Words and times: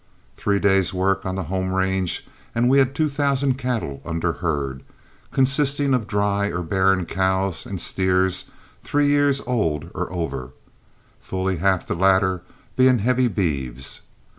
Three 0.35 0.57
days' 0.57 0.95
work 0.95 1.27
on 1.27 1.35
the 1.35 1.43
home 1.43 1.71
range 1.75 2.25
and 2.55 2.67
we 2.67 2.79
had 2.79 2.95
two 2.95 3.07
thousand 3.07 3.59
cattle 3.59 4.01
under 4.03 4.33
herd, 4.41 4.81
consisting 5.29 5.93
of 5.93 6.07
dry 6.07 6.47
or 6.47 6.63
barren 6.63 7.05
cows 7.05 7.67
and 7.67 7.79
steers 7.79 8.45
three 8.81 9.05
years 9.09 9.41
old 9.45 9.91
or 9.93 10.11
over, 10.11 10.53
fully 11.19 11.57
half 11.57 11.85
the 11.85 11.93
latter 11.93 12.41
being 12.75 12.97
heavy 12.97 13.27
beeves. 13.27 14.01